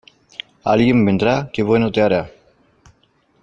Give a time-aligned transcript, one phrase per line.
[0.63, 2.31] Alguien vendrá que bueno te hará.